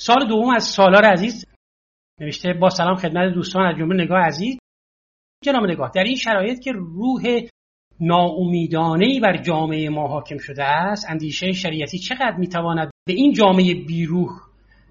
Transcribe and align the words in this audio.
سال 0.00 0.28
دوم 0.28 0.50
از 0.54 0.64
سالار 0.64 1.04
عزیز 1.04 1.46
نوشته 2.20 2.52
با 2.52 2.70
سلام 2.70 2.96
خدمت 2.96 3.34
دوستان 3.34 3.66
از 3.66 3.78
جمله 3.78 4.04
نگاه 4.04 4.18
عزیز. 4.18 4.58
جناب 5.44 5.64
نگاه؟ 5.64 5.90
در 5.94 6.04
این 6.04 6.16
شرایط 6.16 6.60
که 6.60 6.72
روح 6.72 7.22
ناامیدانه 8.00 9.20
بر 9.20 9.36
جامعه 9.36 9.88
ما 9.88 10.08
حاکم 10.08 10.38
شده 10.38 10.64
است 10.64 11.10
اندیشه 11.10 11.52
شریعتی 11.52 11.98
چقدر 11.98 12.36
می‌تواند 12.36 12.90
به 13.06 13.12
این 13.12 13.32
جامعه 13.32 13.74
بیروح 13.74 14.30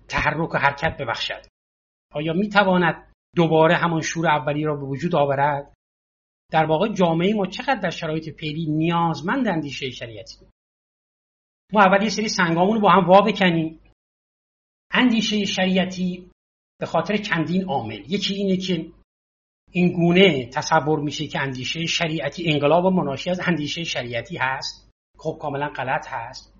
تحرک 0.08 0.56
و 0.56 0.58
حرکت 0.58 0.97
ببخشد؟ 0.99 1.46
آیا 2.13 2.33
می‌تواند 2.33 3.13
دوباره 3.35 3.76
همان 3.76 4.01
شور 4.01 4.28
اولی 4.28 4.63
را 4.63 4.76
به 4.76 4.85
وجود 4.85 5.15
آورد؟ 5.15 5.73
در 6.51 6.65
واقع 6.65 6.94
جامعه 6.94 7.33
ما 7.33 7.46
چقدر 7.46 7.79
در 7.79 7.89
شرایط 7.89 8.29
پیری 8.29 8.65
نیازمند 8.65 9.47
اندیشه 9.47 9.89
شریعتی؟ 9.89 10.35
ما 11.73 11.81
اول 11.81 12.03
یه 12.03 12.10
سری 12.10 12.28
سنگامون 12.28 12.76
رو 12.76 12.81
با 12.81 12.89
هم 12.89 13.07
وا 13.07 13.21
بکنیم. 13.21 13.79
اندیشه 14.92 15.46
شریعتی 15.46 16.30
به 16.80 16.86
خاطر 16.86 17.18
چندین 17.18 17.64
عامل. 17.64 18.00
یکی 18.08 18.34
اینه 18.34 18.58
که 18.58 18.91
این 19.72 19.91
گونه 19.91 20.45
تصور 20.45 21.00
میشه 21.00 21.27
که 21.27 21.40
اندیشه 21.40 21.86
شریعتی 21.86 22.52
انقلاب 22.52 22.86
و 22.86 22.90
مناشی 22.90 23.30
از 23.30 23.40
اندیشه 23.45 23.84
شریعتی 23.84 24.38
هست. 24.38 24.90
خب 25.17 25.38
کاملا 25.41 25.67
غلط 25.67 26.08
هست. 26.09 26.59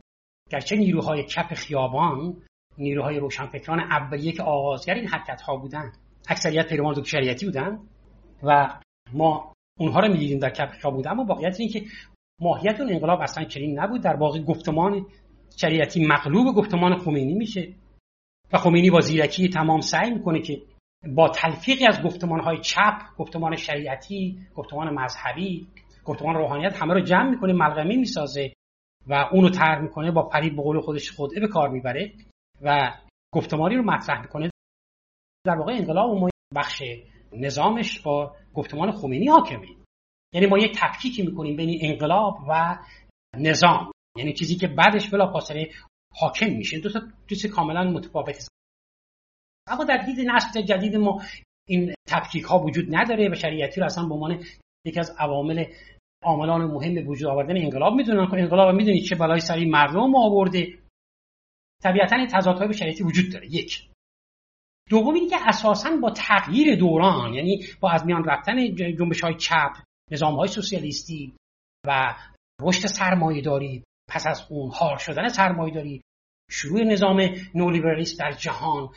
گرچه 0.50 0.76
نیروهای 0.76 1.24
چپ 1.24 1.54
خیابان 1.54 2.42
نیروهای 2.78 3.20
روشنفکران 3.20 3.80
اولیه 3.80 4.32
که 4.32 4.44
آغازگر 4.44 4.94
این 4.94 5.08
حرکت 5.08 5.42
ها 5.42 5.56
بودن. 5.56 5.92
اکثریت 6.28 6.68
پیروان 6.68 6.94
دکتر 6.94 7.10
شریعتی 7.10 7.46
بودن 7.46 7.80
و 8.44 8.80
ما 9.14 9.54
اونها 9.80 10.00
رو 10.00 10.12
می‌دیدیم 10.12 10.40
در 10.40 10.50
کپ 10.50 10.70
خیابان. 10.70 10.98
بودن 10.98 11.12
اما 11.12 11.24
واقعیت 11.24 11.60
اینه 11.60 11.72
که 11.72 11.86
ماهیت 12.42 12.80
اون 12.80 12.94
انقلاب 12.94 13.22
اصلا 13.22 13.44
چنین 13.44 13.80
نبود. 13.80 14.02
در 14.02 14.16
واقع 14.16 14.40
گفتمان 14.40 15.06
شریعتی 15.58 16.06
مغلوب 16.06 16.56
گفتمان 16.56 16.98
خمینی 16.98 17.34
میشه. 17.34 17.74
و 18.54 18.58
خمینی 18.58 18.90
با 18.90 19.00
زیرکی 19.00 19.50
تمام 19.50 19.82
سعی 19.82 20.12
می‌کنه 20.12 20.42
که 20.42 20.62
با 21.16 21.30
تلفیقی 21.30 21.88
از 21.88 22.02
گفتمان 22.04 22.62
چپ 22.62 23.16
گفتمان 23.18 23.56
شریعتی 23.56 24.40
گفتمان 24.56 24.94
مذهبی 24.94 25.68
گفتمان 26.06 26.36
روحانیت 26.36 26.82
همه 26.82 26.94
رو 26.94 27.02
جمع 27.02 27.30
می‌کنه 27.30 27.54
ملغمی 27.54 27.98
می‌سازه 27.98 28.54
و 29.08 29.14
اونو 29.32 29.50
تر 29.50 29.80
می‌کنه 29.80 30.12
با 30.12 30.24
پرید 30.24 30.56
به 30.56 30.62
قول 30.62 30.82
خودش 30.82 31.12
خودعه 31.12 31.40
به 31.40 31.48
کار 31.48 31.70
می‌بره 31.70 32.14
و 32.62 32.94
گفتمانی 33.34 33.76
رو 33.76 33.84
مطرح 33.84 34.22
می‌کنه. 34.22 34.50
در 35.46 35.56
واقع 35.56 35.74
انقلاب 35.74 36.18
ما 36.18 36.30
بخش 36.56 36.84
نظامش 37.34 38.00
با 38.00 38.36
گفتمان 38.54 38.92
خمینی 38.92 39.28
حاکمه. 39.28 39.68
یعنی 40.34 40.48
ما 40.48 40.58
یک 40.58 40.78
تفکیکی 40.80 41.24
می‌کنیم 41.24 41.56
بین 41.56 41.80
انقلاب 41.82 42.38
و 42.50 42.78
نظام. 43.38 43.92
یعنی 44.18 44.34
چیزی 44.34 44.56
که 44.56 44.68
بعدش 44.68 45.10
بلافاصله 45.10 45.70
حاکم 46.16 46.50
میشه. 46.50 46.80
دو 46.80 46.90
تا 46.90 47.02
چیز 47.30 47.46
کاملا 47.46 47.84
متفاوت 47.84 48.48
اما 49.68 49.84
در 49.84 49.98
دید 49.98 50.20
نسل 50.20 50.62
جدید 50.62 50.96
ما 50.96 51.22
این 51.68 51.94
تفکیک 52.08 52.44
ها 52.44 52.60
وجود 52.60 52.96
نداره 52.96 53.30
و 53.30 53.36
شریعتی 53.36 53.82
رو 53.82 53.86
اصلا 53.86 54.06
به 54.06 54.14
عنوان 54.14 54.44
یکی 54.86 55.00
از 55.00 55.16
عوامل 55.20 55.66
عاملان 56.24 56.62
مهم 56.62 56.96
به 56.96 57.04
وجود 57.04 57.28
آوردن 57.28 57.58
انقلاب 57.58 57.94
می‌دونن. 57.94 58.28
که 58.28 58.34
انقلاب 58.34 58.76
می‌دونید 58.76 59.04
چه 59.04 59.16
بلای 59.16 59.40
سری 59.40 59.66
مردم 59.66 60.16
آورده. 60.16 60.80
طبیعتا 61.84 62.16
این 62.16 62.28
تضادهای 62.28 62.68
به 62.68 62.74
شریعتی 62.74 63.04
وجود 63.04 63.34
داره. 63.34 63.48
یک. 63.52 63.90
دوم 64.90 65.14
اینه 65.14 65.30
که 65.30 65.38
اساسا 65.48 65.90
با 66.02 66.12
تغییر 66.12 66.76
دوران 66.76 67.34
یعنی 67.34 67.66
با 67.80 67.90
از 67.90 68.06
میان 68.06 68.24
رفتن 68.24 68.76
جنبش 68.76 69.22
های 69.22 69.36
چپ 69.36 69.72
نظام 70.12 70.36
های 70.36 70.48
سوسیالیستی 70.48 71.34
و 71.88 72.16
رشد 72.62 72.88
سرمایهداری 72.88 73.84
پس 74.10 74.28
از 74.28 74.46
اون 74.50 74.72
هار 74.72 74.98
شدن 74.98 75.28
سرمایهداری 75.28 76.02
شروع 76.50 76.84
نظام 76.84 77.22
نولیبرالیسم 77.56 78.16
در 78.20 78.32
جهان 78.32 78.90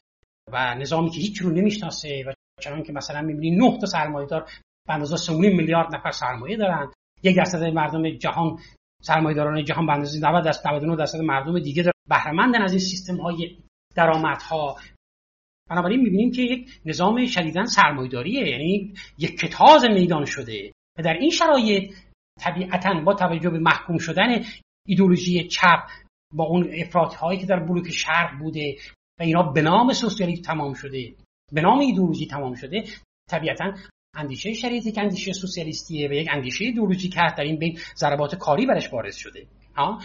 و 0.53 0.75
نظامی 0.75 1.11
که 1.11 1.21
هیچ 1.21 1.39
رو 1.39 1.51
نمی‌شناسه 1.51 2.25
و 2.27 2.33
چنان 2.61 2.83
که 2.83 2.93
مثلا 2.93 3.23
می‌بینی 3.23 3.57
نه 3.57 3.79
تا 3.79 3.87
سرمایه‌دار 3.87 4.51
به 4.87 4.95
اندازه 4.95 5.33
میلیارد 5.33 5.95
نفر 5.95 6.11
سرمایه 6.11 6.57
دارن. 6.57 6.93
یک 7.23 7.37
درصد 7.37 7.63
مردم 7.63 8.11
جهان 8.11 8.59
سرمایه‌داران 9.03 9.65
جهان 9.65 9.87
به 9.87 9.93
اندازه 9.93 10.21
90 10.21 10.45
درصد 10.45 10.69
99 10.69 10.97
درصد 10.97 11.19
مردم 11.19 11.59
دیگه 11.59 11.83
دارن. 11.83 11.93
بهرهمندن 12.09 12.63
از 12.63 12.73
این 12.73 12.81
سیستم 12.81 13.17
های 13.17 13.59
درآمدها. 13.95 14.77
بنابراین 15.71 16.01
می‌بینیم 16.01 16.31
که 16.31 16.43
یک 16.43 16.81
نظام 16.85 17.27
شدیدن 17.27 17.65
سرمایداریه 17.65 18.49
یعنی 18.49 18.95
یک 19.19 19.39
کتاز 19.39 19.85
میدان 19.85 20.25
شده. 20.25 20.73
و 20.99 21.03
در 21.03 21.15
این 21.15 21.31
شرایط 21.31 21.95
طبیعتا 22.41 22.95
با 22.95 23.15
توجه 23.15 23.51
به 23.51 23.59
محکوم 23.59 23.99
شدن 23.99 24.45
ایدولوژی 24.87 25.49
چپ 25.49 25.89
با 26.35 26.45
اون 26.45 26.71
افراط 26.75 27.15
هایی 27.15 27.39
که 27.39 27.47
در 27.47 27.61
بلوک 27.61 27.91
شرق 27.91 28.39
بوده 28.39 28.77
و 29.21 29.23
اینا 29.23 29.43
به 29.43 29.63
نام 29.63 29.93
سوسیالیسم 29.93 30.43
تمام 30.43 30.75
شده 30.75 31.15
به 31.53 31.61
نام 31.61 31.79
ایدولوژی 31.79 32.27
تمام 32.27 32.55
شده 32.55 32.85
طبیعتا 33.31 33.73
اندیشه 34.15 34.53
شریعتی 34.53 34.93
که 34.93 35.01
اندیشه 35.01 35.33
سوسیالیستیه 35.33 36.09
و 36.09 36.13
یک 36.13 36.29
اندیشه 36.31 36.65
ایدولوژیک 36.65 37.15
هست 37.17 37.37
در 37.37 37.45
این 37.45 37.59
بین 37.59 37.79
ضربات 37.97 38.35
کاری 38.35 38.67
برش 38.67 38.93
وارد 38.93 39.13
شده. 39.13 39.47
ها؟ 39.77 39.99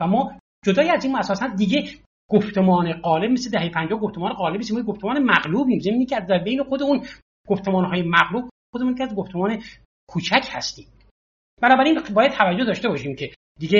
و 0.00 0.06
ما 0.06 0.38
جدای 0.64 0.90
از 0.90 1.04
این 1.04 1.16
اساسا 1.16 1.46
دیگه 1.46 1.88
گفتمان 2.30 2.92
قالب 2.92 3.30
مثل 3.30 3.50
دهه 3.50 3.70
50 3.70 4.00
گفتمان 4.00 4.32
قالب 4.32 4.60
مثل 4.60 4.74
ما 4.74 4.82
گفتمان 4.82 5.22
مغلوبیم. 5.22 5.78
زمینی 5.78 6.06
که 6.06 6.20
در 6.20 6.38
بین 6.38 6.62
خود 6.62 6.82
اون 6.82 7.06
گفتمان 7.48 7.84
های 7.84 8.02
مغلوب 8.02 8.50
خودمون 8.72 8.94
که 8.94 9.02
از 9.02 9.14
گفتمان 9.14 9.62
کوچک 10.08 10.48
هستیم. 10.50 10.86
بنابراین 11.62 12.00
باید 12.14 12.32
توجه 12.32 12.64
داشته 12.64 12.88
باشیم 12.88 13.16
که 13.16 13.34
دیگه 13.60 13.78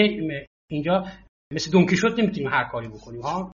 اینجا 0.71 1.05
مثل 1.53 1.71
دونکی 1.71 1.97
شد 1.97 2.15
نمی‌تونیم 2.21 2.51
هر 2.51 2.65
کاری 2.65 2.89
بکنیم. 2.89 3.21
ها؟ 3.21 3.53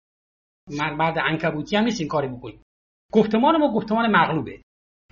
من 0.78 0.96
بعد 0.98 1.18
عنکبوتی 1.18 1.76
هم 1.76 1.84
نیست 1.84 2.02
کاری 2.02 2.28
بکنیم. 2.28 2.62
گفتمان 3.12 3.56
ما 3.56 3.74
گفتمان 3.74 4.10
مغلوبه. 4.10 4.62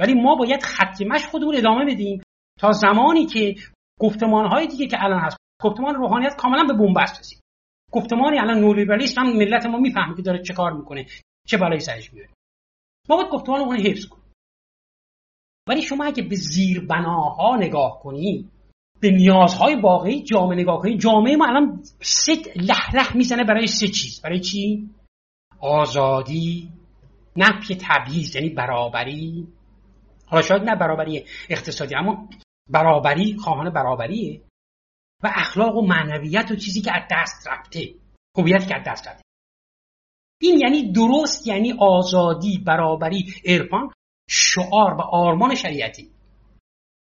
ولی 0.01 0.15
ما 0.15 0.34
باید 0.34 0.62
ختمش 0.62 1.27
خودمون 1.27 1.56
ادامه 1.56 1.84
بدیم 1.84 2.22
تا 2.59 2.72
زمانی 2.72 3.27
که 3.27 3.55
گفتمان 4.01 4.47
های 4.47 4.67
دیگه 4.67 4.87
که 4.87 5.05
الان 5.05 5.21
هست 5.21 5.37
گفتمان 5.62 5.95
روحانیت 5.95 6.37
کاملا 6.37 6.65
به 6.65 6.75
بنبست 6.75 7.21
رسید. 7.21 7.41
گفتمانی 7.93 8.39
الان 8.39 8.59
نولیبرالیسم 8.59 9.21
هم 9.21 9.37
ملت 9.37 9.67
ما 9.67 9.78
می‌فهمه 9.78 10.17
که 10.17 10.22
داره 10.22 10.43
چه 10.43 10.55
کار 10.55 10.72
می‌کنه 10.72 11.06
چه 11.47 11.59
بلایی 11.59 11.81
سرش 11.81 12.12
میاره 12.12 12.31
ما 13.09 13.17
باید 13.17 13.28
گفتمان 13.28 13.61
اون 13.61 13.77
حفظ 13.77 14.06
کنیم. 14.06 14.33
ولی 15.69 15.83
شما 15.83 16.05
اگه 16.05 16.22
به 16.22 16.37
زیر 16.37 16.87
بناها 16.87 17.56
نگاه 17.56 18.01
کنی 18.03 18.51
به 19.03 19.11
نیازهای 19.11 19.75
واقعی 19.75 20.23
جامعه 20.23 20.59
نگاه 20.59 20.83
کنی. 20.83 20.99
جامعه 20.99 21.37
ما 21.37 21.47
الان 21.47 21.83
سه 22.01 22.33
لح 22.57 23.17
می‌زنه 23.17 23.45
برای 23.45 23.67
سه 23.67 23.89
چیز. 23.89 24.21
برای 24.21 24.41
چی؟ 24.41 24.91
آزادی 25.61 26.69
نفی 27.37 27.79
تبعیض 27.81 28.37
یعنی 28.37 28.49
برابری. 28.49 29.49
حالا 30.27 30.43
شاید 30.43 30.63
نه 30.63 30.77
برابری 30.77 31.25
اقتصادی 31.49 31.95
اما 31.95 32.29
برابری 32.71 33.37
خواهان 33.37 33.71
برابریه. 33.71 34.41
و 35.23 35.33
اخلاق 35.34 35.77
و 35.77 35.87
معنویت 35.87 36.51
و 36.51 36.57
چیزی 36.57 36.81
که 36.81 36.93
از 36.93 37.03
دست 37.11 37.49
رفته 37.49 37.95
هویتی 38.37 38.67
که 38.67 38.75
از 38.75 38.83
دست 38.87 39.09
رفته. 39.09 39.23
این 40.41 40.61
یعنی 40.61 40.93
درست 40.93 41.47
یعنی 41.47 41.73
آزادی 41.79 42.59
برابری 42.67 43.34
عرفان 43.47 43.91
شعار 44.29 44.95
و 44.95 45.01
آرمان 45.01 45.55
شریعتی. 45.55 46.12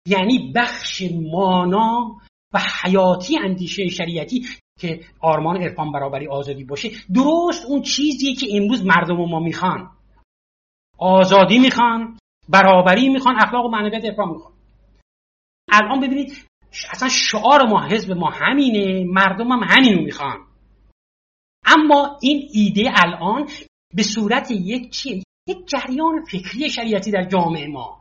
یعنی 0.08 0.54
بخش 0.56 1.04
مانا 1.32 2.18
و 2.54 2.62
حیاتی 2.84 3.38
اندیشه 3.40 3.88
شریعتی 3.88 4.46
که 4.80 5.00
آرمان 5.22 5.58
عرفان 5.58 5.92
برابری 5.92 6.28
آزادی 6.28 6.64
باشه 6.64 6.90
درست 7.14 7.66
اون 7.66 7.82
چیزیه 7.82 8.36
که 8.36 8.48
امروز 8.52 8.86
مردم 8.86 9.16
ما 9.16 9.40
می‌خوان. 9.40 9.92
آزادی 10.98 11.60
می‌خوان 11.60 12.18
برابری 12.50 13.10
می‌خوان 13.10 13.36
اخلاق 13.40 13.66
و 13.66 13.70
معنویت 13.70 14.06
عرفان 14.06 14.30
می‌خوان. 14.30 14.54
الان 15.72 16.00
ببینید 16.00 16.46
اصلا 16.92 17.10
شعار 17.10 17.68
ما 17.68 17.88
حزب 17.88 18.12
ما 18.12 18.30
همینه 18.30 19.04
مردم 19.04 19.52
هم 19.52 19.64
همینو 19.64 20.02
می‌خوان. 20.02 20.48
اما 21.66 22.18
این 22.22 22.50
ایده 22.54 22.92
الان 22.96 23.50
به 23.96 24.04
صورت 24.04 24.52
یک 24.52 24.90
چیه 24.90 25.24
یک 25.48 25.68
جریان 25.68 26.26
فکری 26.32 26.70
شریعتی 26.70 27.12
در 27.12 27.24
جامعه 27.24 27.68
ما. 27.68 28.01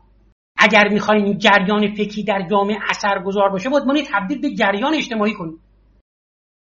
اگر 0.60 0.88
می‌خوایم 0.88 1.24
این 1.24 1.38
جریان 1.38 1.94
فکری 1.94 2.24
در 2.24 2.46
جامعه 2.50 2.78
اثرگذار 2.90 3.48
باشه 3.48 3.68
باید 3.68 3.84
ما 3.84 3.94
تبدیل 4.12 4.40
به 4.40 4.54
جریان 4.54 4.94
اجتماعی 4.94 5.34
کنیم. 5.34 5.60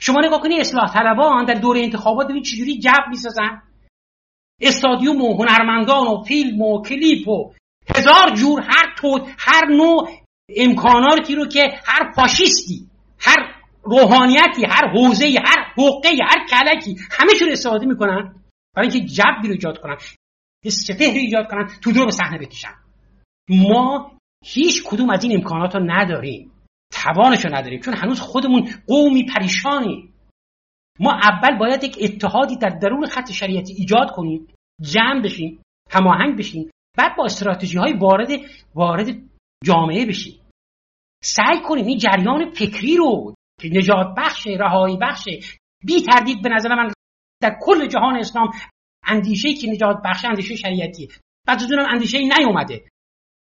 شما 0.00 0.20
نگاه 0.20 0.40
کنید 0.40 0.61
اصلاح 0.61 0.94
طلبان 0.94 1.44
در 1.44 1.55
دوره 1.55 1.81
انتخابات 1.81 2.26
ببینید 2.26 2.44
چجوری 2.44 2.79
جو 2.79 2.90
می‌سازن. 3.08 3.62
استادیوم 4.61 5.23
و 5.23 5.35
هنرمندان 5.35 6.06
و 6.06 6.23
فیلم 6.23 6.62
و 6.62 6.82
کلیپ 6.82 7.29
و 7.29 7.52
هزار 7.96 8.35
جور 8.35 8.61
هر 8.61 8.94
تو 8.99 9.26
هر 9.38 9.67
نوع 9.67 10.08
امکاناتی 10.56 11.35
رو 11.35 11.46
که 11.46 11.81
هر 11.87 12.12
فاشیستی 12.12 12.87
هر 13.20 13.55
روحانیتی 13.82 14.67
هر 14.69 14.88
حوزه 14.88 15.35
هر 15.46 15.64
حقه 15.76 16.08
هر 16.08 16.46
کلکی 16.50 16.96
همه 17.11 17.32
رو 17.40 17.52
استفاده 17.52 17.87
می‌کنن 17.87 18.35
برای 18.76 18.88
اینکه 18.88 19.14
جبی 19.14 19.49
رو 19.49 19.52
ایجاد 19.52 19.79
کنن 19.79 19.96
سفه 20.67 21.05
رو 21.05 21.17
ایجاد 21.17 21.50
کنن 21.50 21.69
تو 21.82 21.93
دو 21.93 22.05
به 22.05 22.11
صحنه 22.11 22.38
بکشن. 22.38 22.88
ما 23.49 24.12
هیچ 24.45 24.83
کدوم 24.87 25.11
از 25.11 25.25
این 25.25 25.37
امکانات 25.37 25.75
رو 25.75 25.83
نداریم. 25.91 26.53
توانش 26.93 27.45
رو 27.45 27.55
نداریم. 27.55 27.81
چون 27.81 27.95
هنوز 27.95 28.21
خودمون 28.21 28.69
قومی 28.87 29.27
پریشانی. 29.27 30.12
ما 31.00 31.12
اول 31.12 31.59
باید 31.59 31.85
یک 31.85 31.99
اتحادی 32.00 32.56
در 32.56 32.69
درون 32.69 33.06
خط 33.06 33.31
شریعتی 33.31 33.73
ایجاد 33.73 34.11
کنیم. 34.11 34.47
جمع 34.81 35.23
بشیم 35.23 35.62
هماهنگ 35.91 36.39
بشیم. 36.39 36.71
بعد 36.97 37.17
با 37.17 37.25
استراتژی 37.25 37.79
های 37.79 37.93
وارد 37.93 38.29
وارد 38.75 39.06
جامعه 39.65 40.06
بشیم. 40.06 40.41
سعی 41.23 41.61
کنیم 41.69 41.87
این 41.87 41.99
جریان 41.99 42.50
فکری 42.50 42.97
رو 42.97 43.35
که 43.61 43.69
نجات 43.69 44.15
بخش 44.17 44.47
رهایی 44.47 44.97
بخش 44.97 45.29
بی 45.85 46.03
تردید 46.03 46.43
به 46.43 46.49
نظر 46.49 46.75
من 46.75 46.93
در 47.43 47.56
کل 47.61 47.87
جهان 47.87 48.17
اسلام 48.17 48.50
اندیشه 49.06 49.55
که 49.55 49.71
نجات 49.71 49.97
بخش 50.05 50.25
اندیشه 50.25 50.56
شریعتی. 50.56 51.09
بعد 51.47 51.62
از 51.62 51.73
اونم 51.73 51.87
اندیشه 51.91 52.19
نیومده. 52.19 52.85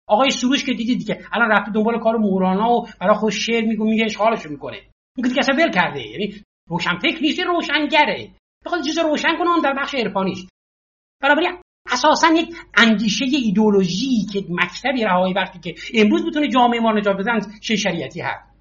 آقای 0.08 0.30
سروش 0.30 0.64
که 0.64 0.72
دیدید 0.72 0.98
دیگه 0.98 1.26
الان 1.32 1.50
رفته 1.50 1.72
دنبال 1.72 1.98
کار 1.98 2.16
مورانا 2.16 2.72
و 2.72 2.86
برای 3.00 3.14
خود 3.14 3.32
شعر 3.32 3.64
میگه 3.64 3.82
میگه 3.82 4.04
اشغالش 4.04 4.46
می‌کنه. 4.46 4.80
میگه 5.16 5.34
که 5.34 5.38
اصلا 5.38 5.54
ول 5.54 5.70
کرده 5.70 6.06
یعنی 6.06 6.42
روشن 6.68 6.98
فکر 6.98 7.22
نیست 7.22 7.40
روشنگره. 7.40 8.30
بخواد 8.66 8.84
چیز 8.84 8.98
روشن 8.98 9.38
کنه 9.38 9.60
در 9.64 9.74
بخش 9.74 9.94
عرفانیش 9.94 10.46
بنابراین 11.22 11.58
اساسا 11.90 12.28
یک 12.34 12.54
اندیشه 12.76 13.24
ایدولوژی 13.24 14.26
که 14.32 14.44
مکتبی 14.50 15.04
رهایی 15.04 15.34
وقتی 15.34 15.58
که 15.58 15.74
امروز 15.94 16.26
بتونه 16.26 16.48
جامعه 16.48 16.80
ما 16.80 16.92
نجات 16.92 17.16
بدن 17.16 17.40
چه 17.60 17.76
شریعتی 17.76 18.20
هست. 18.20 18.56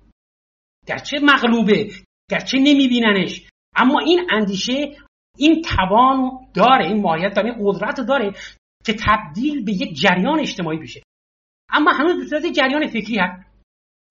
گرچه 0.87 1.19
مغلوبه 1.19 1.91
گرچه 2.31 2.57
نمیبیننش 2.57 3.47
اما 3.75 3.99
این 3.99 4.27
اندیشه 4.31 4.95
این 5.37 5.61
توان 5.61 6.31
داره 6.53 6.85
این 6.87 7.01
ماهیت 7.01 7.33
داره 7.33 7.49
این 7.49 7.57
قدرت 7.61 8.01
داره 8.07 8.33
که 8.85 8.93
تبدیل 8.93 9.65
به 9.65 9.71
یک 9.71 9.93
جریان 9.93 10.39
اجتماعی 10.39 10.77
بشه. 10.77 11.01
اما 11.75 11.91
هنوز 11.91 12.17
به 12.17 12.25
صورت 12.25 12.53
جریان 12.53 12.87
فکری 12.87 13.17
هست. 13.19 13.45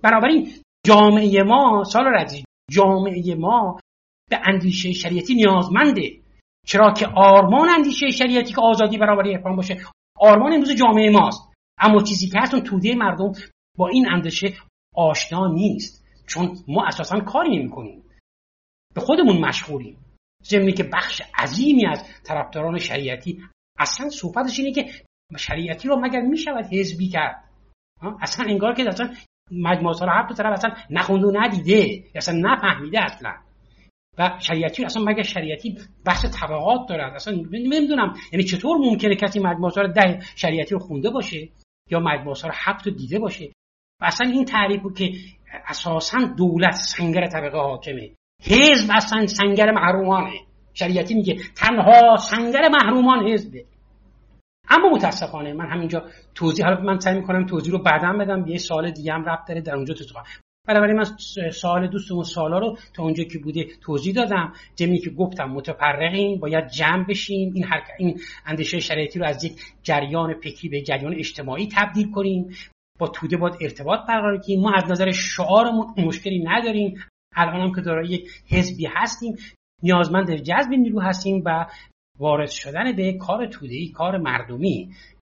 بنابراین 0.03 0.49
جامعه 0.87 1.43
ما 1.43 1.85
سال 1.85 2.05
رزی 2.07 2.45
جامعه 2.71 3.35
ما 3.35 3.81
به 4.31 4.41
اندیشه 4.45 4.93
شریعتی 4.93 5.35
نیازمنده. 5.35 6.21
چرا 6.67 6.93
که 6.93 7.07
آرمان 7.07 7.69
اندیشه 7.69 8.11
شریعتی 8.11 8.53
که 8.53 8.61
آزادی 8.61 8.99
برابری 8.99 9.35
احترام 9.35 9.57
باشه 9.57 9.83
آرمان 10.17 10.53
امروز 10.53 10.75
جامعه 10.75 11.11
ماست. 11.11 11.53
اما 11.79 12.03
چیزی 12.03 12.29
که 12.29 12.39
هست 12.39 12.57
توده 12.57 12.95
مردم 12.95 13.33
با 13.79 13.89
این 13.89 14.09
اندیشه 14.09 14.55
آشنا 14.95 15.47
نیست. 15.47 16.05
چون 16.27 16.59
ما 16.69 16.87
اساسا 16.87 17.21
کاری 17.21 17.59
نمی 17.59 17.71
کنیم 17.71 18.03
به 18.95 19.01
خودمون 19.01 19.41
مشغولیم. 19.41 19.97
زمینی 20.43 20.73
که 20.73 20.85
بخش 20.93 21.23
عظیمی 21.39 21.87
از 21.87 22.05
طرفداران 22.25 22.79
شریعتی 22.79 23.43
اصلا 23.79 24.09
صحبتش 24.09 24.59
اینه 24.59 24.73
که 24.73 24.91
شریعتی 25.37 25.89
رو 25.89 26.01
مگر 26.01 26.21
می‌شود 26.21 26.67
حزبی 26.73 27.09
کرد؟ 27.09 27.45
اصلا 28.23 28.47
انگار 28.47 28.75
که 28.75 28.89
اصلا 28.89 29.15
مجموعه 29.51 29.95
سال 29.95 30.09
هفت 30.09 30.37
طرف 30.37 30.53
اصلا 30.53 30.71
نخونده 30.91 31.27
و 31.27 31.33
ندیده. 31.37 32.05
اصلا 32.15 32.35
نفهمیده 32.39 33.05
اصلا. 33.05 33.35
و 34.19 34.31
شریعتی 34.39 34.85
اصلا 34.85 35.05
مگر 35.05 35.23
شریعتی 35.23 35.79
بحث 36.05 36.41
طبقات 36.41 36.89
دارد 36.89 37.15
اصلا 37.15 37.35
نمی‌دونم. 37.53 38.15
یعنی 38.33 38.45
چطور 38.45 38.77
ممکنه 38.77 39.17
کسی 39.17 39.41
مجموعه 39.41 39.89
ده 39.89 40.21
شریعتی 40.37 40.75
رو 40.75 40.79
خونده 40.79 41.11
باشه 41.11 41.49
یا 41.91 42.01
مجموعه 42.01 42.35
سال 42.35 42.51
هفت 42.55 42.87
رو 42.87 42.93
دیده 42.93 43.19
باشه؟ 43.19 43.53
و 44.01 44.05
اصلا 44.05 44.31
این 44.31 44.45
تعریف 44.45 44.83
که 44.97 45.13
اساسا 45.67 46.19
دولت 46.37 46.75
سنگر 46.75 47.27
طبقه 47.27 47.59
حاکمه. 47.59 48.11
حزب 48.43 48.91
اصلا 48.95 49.27
سنگر 49.27 49.71
محرومانه. 49.71 50.41
شریعتی 50.75 51.15
میگه 51.15 51.37
تنها 51.57 52.17
سنگر 52.17 52.69
محرومان 52.69 53.29
حزبه. 53.29 53.65
اما 54.75 54.89
متاسفانه 54.89 55.53
من 55.53 55.67
همینجا 55.67 56.05
توضیح 56.35 56.67
حالا 56.67 56.81
من 56.81 56.99
سعی 56.99 57.15
می‌کنم 57.15 57.47
توضیح 57.47 57.73
رو 57.73 57.79
بعدا 57.79 58.13
بدم 58.13 58.47
یه 58.47 58.59
سال 58.59 58.91
دیگه 58.91 59.13
هم 59.13 59.25
ربط 59.25 59.49
داره 59.49 59.61
در 59.61 59.75
اونجا 59.75 59.95
تو 59.95 60.05
بنابراین 60.69 60.97
من 60.97 61.05
سوال 61.53 61.87
دوستمون 61.87 62.23
سالا 62.23 62.59
رو 62.59 62.79
تا 62.95 63.03
اونجا 63.03 63.25
که 63.25 63.39
بوده 63.39 63.67
توضیح 63.81 64.15
دادم. 64.15 64.53
جمعی 64.77 64.99
که 64.99 65.11
گفتم 65.11 65.45
متفرقیم 65.45 66.41
باید 66.41 66.69
جمع 66.69 67.05
بشیم. 67.05 67.53
این 67.55 67.65
هر 67.65 67.83
این 67.99 68.21
اندیشه 68.47 68.81
شریعتی 68.81 69.19
رو 69.19 69.27
از 69.27 69.45
یک 69.45 69.61
جریان 69.83 70.35
فکری 70.35 70.69
به 70.69 70.83
جریان 70.83 71.15
اجتماعی 71.15 71.69
تبدیل 71.77 72.11
کنیم. 72.11 72.55
با 72.99 73.09
توده 73.09 73.37
باید 73.37 73.55
ارتباط 73.61 74.01
برقرار 74.09 74.39
کنیم. 74.39 74.61
ما 74.61 74.73
از 74.73 74.91
نظر 74.91 75.11
شعارمون 75.11 75.95
مشکلی 75.99 76.45
نداریم. 76.45 76.95
الان 77.37 77.61
هم 77.61 77.75
که 77.75 77.81
دارای 77.81 78.09
یک 78.09 78.31
حزبی 78.49 78.87
هستیم. 78.87 79.37
نیازمند 79.83 80.35
جذب 80.35 80.71
نیرو 80.71 81.01
هستیم 81.01 81.43
و 81.47 81.67
وارد 82.19 82.51
شدن 82.51 82.97
به 82.97 83.13
کار 83.13 83.47
تودهی 83.47 83.89
کار 83.89 84.19
مردمی. 84.19 84.91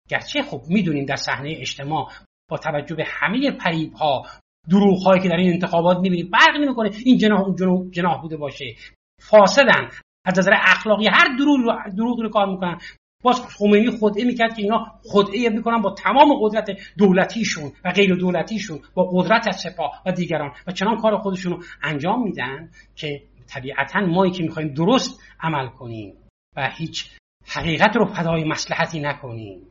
گرچه 0.09 0.43
خب 0.43 0.61
می‌دونیم 0.69 1.05
در 1.05 1.17
صحنه 1.17 1.55
اجتماع 1.61 2.09
با 2.51 2.57
توجه 2.57 2.95
به 2.95 3.05
همه 3.07 3.51
پریب 3.51 3.93
ها 3.93 4.27
دروغ 4.71 5.03
هایی 5.03 5.23
که 5.23 5.29
در 5.29 5.37
این 5.37 5.53
انتخابات 5.53 5.99
می‌بینیم 5.99 6.31
فرق 6.31 6.57
نمی‌کنه 6.57 6.91
این 7.05 7.19
جناح 7.19 7.41
اون 7.41 7.91
جناح 7.91 8.23
بوده 8.23 8.37
باشه. 8.37 8.75
فاسدن. 9.21 9.91
از 10.25 10.39
نظر 10.39 10.53
اخلاقی 10.55 11.07
هر 11.07 11.37
دروغ 11.39 11.57
رو 11.57 11.93
دروغ 11.97 12.21
رو 12.21 12.29
کار 12.29 12.47
می‌کنن. 12.47 12.79
باز 13.23 13.41
خمینی 13.41 13.91
خودعه 13.91 14.25
می‌کرد 14.25 14.57
که 14.57 14.63
اینا 14.63 14.87
خودعه 15.03 15.49
می‌کنن 15.49 15.83
با 15.83 15.95
تمام 15.95 16.29
قدرت 16.43 16.71
دولتیشون 16.99 17.73
و 17.85 17.93
غیر 17.93 18.15
دولتیشون 18.15 18.79
با 18.95 19.11
قدرت 19.13 19.49
از 19.49 19.57
سپاه 19.57 20.03
و 20.07 20.13
دیگران. 20.13 20.53
و 20.67 20.73
چنان 20.73 21.01
کار 21.01 21.17
خودشون 21.17 21.53
رو 21.53 21.63
انجام 21.83 22.23
میدن 22.23 22.71
که 22.95 23.23
طبیعتا 23.49 24.01
مایی 24.01 24.33
که 24.33 24.43
می‌خوایم 24.43 24.75
درست 24.75 25.23
عمل 25.41 25.69
کنیم. 25.69 26.15
و 26.57 26.71
هیچ 26.71 27.11
حقیقت 27.47 27.97
رو 27.97 28.05
فدای 28.05 28.45
مصلحتی 28.45 29.01
نکنیم. 29.01 29.63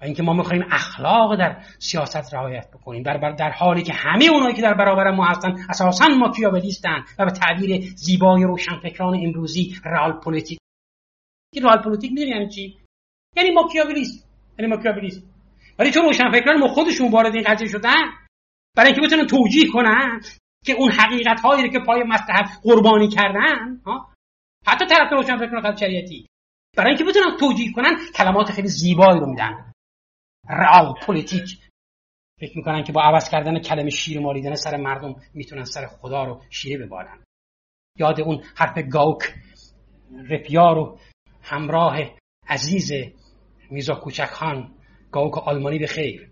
و 0.00 0.04
اینکه 0.04 0.22
ما 0.22 0.32
می‌خوایم 0.32 0.64
اخلاق 0.70 1.38
در 1.38 1.62
سیاست 1.78 2.34
رعایت 2.34 2.70
بکنیم. 2.70 3.02
در, 3.02 3.32
در 3.32 3.50
حالی 3.50 3.82
که 3.82 3.92
همه 3.92 4.24
اونایی 4.24 4.54
که 4.54 4.62
در 4.62 4.74
برابر 4.74 5.10
ما 5.10 5.26
هستن 5.26 5.54
اساسا 5.68 6.08
ماکیاولیستن 6.08 7.04
و 7.18 7.24
به 7.24 7.30
تعبیر 7.30 7.80
زیبای 7.80 8.44
روشنفکران 8.44 9.14
امروزی 9.24 9.76
رئال 9.84 10.12
پلیتیک 10.12 10.58
رئال 11.62 11.82
پلیتیک 11.82 12.12
می‌دونی 12.12 12.30
یعنی 12.30 12.48
چی؟ 12.48 12.76
یعنی 13.36 13.50
ماکیاولیست 13.50 14.28
یعنی 14.58 14.70
ماکیاولیست 14.70 15.22
ولی 15.78 15.90
چون 15.90 16.02
روشنفکران 16.02 16.58
ما 16.58 16.68
خودشون 16.68 17.10
وارد 17.10 17.34
این 17.34 17.44
قضیه 17.46 17.68
شدن 17.68 18.04
برای 18.76 18.92
اینکه 18.92 19.06
بتونن 19.06 19.26
توجیه 19.26 19.68
کنن 19.72 20.20
که 20.64 20.72
اون 20.72 20.90
حقیقت 20.90 21.40
هایی 21.40 21.70
که 21.70 21.78
پای 21.86 22.02
مصلحت 22.02 22.60
قربانی 22.62 23.08
کردن 23.08 23.80
ها 23.86 24.08
حتی 24.68 24.86
طرف 24.86 25.12
روشنفکران 25.12 25.62
خط 25.62 25.80
شریعتی. 25.80 26.26
برای 26.76 26.90
اینکه 26.90 27.04
بتونن 27.04 27.36
توجیه 27.36 27.72
کنن 27.72 27.96
کلمات 28.14 28.50
خیلی 28.50 28.68
زیبایی 28.68 29.20
رو 29.20 29.26
میدن. 29.26 29.72
رئال 30.48 30.94
پلیتیک 31.02 31.58
فکر 32.40 32.56
می‌کنن 32.56 32.82
که 32.82 32.92
با 32.92 33.02
عوض 33.02 33.28
کردن 33.30 33.58
کلمه 33.58 33.90
شیر 33.90 34.20
مالیدن 34.20 34.54
سر 34.54 34.76
مردم 34.76 35.14
می‌تونن 35.34 35.64
سر 35.64 35.86
خدا 35.86 36.24
رو 36.24 36.42
شیره 36.50 36.86
ببارن 36.86 37.24
یاد 37.98 38.20
اون 38.20 38.42
حرف 38.56 38.78
گائوک 38.90 39.34
رفیق 40.30 40.62
یار 40.62 40.78
و 40.78 40.98
همراه 41.42 41.98
عزیز 42.48 42.92
میرزا 43.70 43.94
کوچک 43.94 44.24
خان 44.24 44.74
گاوک 45.12 45.38
آلمانی 45.38 45.78
به 45.78 45.86
خیر. 45.86 46.30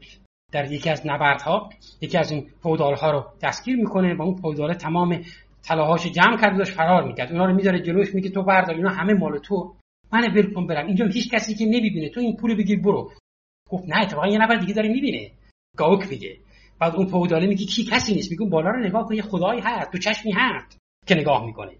در 0.52 0.72
یکی 0.72 0.90
از 0.90 1.06
نبردها 1.06 1.70
یکی 2.00 2.18
از 2.18 2.30
این 2.30 2.50
ها 2.64 3.10
رو 3.10 3.32
دستگیر 3.42 3.76
می‌کنه 3.76 4.14
و 4.14 4.22
اون 4.22 4.40
پوداله 4.40 4.74
تمام 4.74 5.24
طلاهاش 5.68 6.06
جمع 6.06 6.40
کرده 6.40 6.58
داشت 6.58 6.72
فرار 6.72 7.04
می‌کرد. 7.04 7.32
اونا 7.32 7.44
رو 7.44 7.54
می‌ذاره 7.54 7.80
جلوش 7.80 8.14
میگه 8.14 8.30
تو 8.30 8.42
بردار 8.42 8.74
اینا 8.74 8.90
همه 8.90 9.14
مال 9.14 9.38
تو. 9.38 9.76
من 10.12 10.52
کن 10.54 10.66
برم. 10.66 10.86
اینجا 10.86 11.06
هیچ 11.06 11.30
کسی 11.30 11.54
که 11.54 11.64
نمی‌بینه. 11.64 12.08
تو 12.08 12.20
این 12.20 12.36
پول 12.36 12.54
بگیر 12.54 12.80
برو. 12.80 13.12
گفت 13.70 13.88
نه 13.88 14.02
اتفاقا 14.02 14.26
یه 14.26 14.38
نفر 14.38 14.54
دیگه 14.56 14.74
داره 14.74 14.88
می‌بینه. 14.88 15.30
گاوک 15.76 16.08
میگه. 16.10 16.36
بعد 16.78 16.96
اون 16.96 17.06
پوداله 17.06 17.46
میگه 17.46 17.66
کی؟ 17.66 17.84
کسی 17.84 18.14
نیست. 18.14 18.30
میگه 18.30 18.46
بالا 18.46 18.70
رو 18.70 18.80
نگاه 18.80 19.06
کن 19.06 19.14
یه 19.14 19.22
خدایی 19.22 19.60
هست. 19.60 19.92
تو 19.92 19.98
چشمی 19.98 20.32
هست 20.32 20.78
که 21.06 21.14
نگاه 21.14 21.46
می‌کنه. 21.46 21.72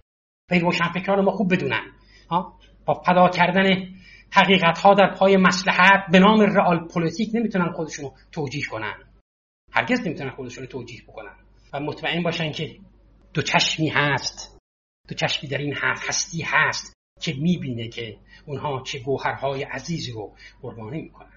فکر 0.51 0.63
روشن 0.63 0.89
فکران 0.89 1.25
ما 1.25 1.31
خوب 1.31 1.53
بدونن. 1.53 1.93
ها؟ 2.31 2.59
با 2.87 2.95
فدا 2.95 3.29
کردن 3.29 3.89
حقیقت 4.33 4.79
ها 4.79 4.95
در 4.95 5.15
پای 5.15 5.37
مسلحت 5.37 6.05
به 6.13 6.19
نام 6.19 6.41
رئال 6.41 6.89
پلیتیک 6.89 7.31
نمی‌تونن 7.35 7.73
خودشونو 7.73 8.11
توجیه 8.33 8.65
کنن. 8.71 8.95
هرگز 9.73 10.07
نمی‌تونن 10.07 10.31
خودشونو 10.31 10.67
توجیه 10.67 11.03
بکنن. 11.09 11.35
و 11.73 11.81
مطمئن 11.81 12.23
باشن 12.23 12.53
که 12.53 12.79
دو 13.37 13.43
چشمی 13.43 13.89
هست. 13.89 14.59
دو 15.09 15.15
چشمی 15.15 15.49
در 15.49 15.59
این 15.59 15.75
هستی 15.83 16.43
هست 16.43 16.93
که 17.21 17.35
می‌بینه 17.35 17.89
که 17.89 18.19
اونها 18.47 18.83
چه 18.83 18.99
گوهرهای 18.99 19.63
عزیزی 19.63 20.13
رو 20.13 20.37
قربانی 20.63 21.03
می‌کنن. 21.03 21.36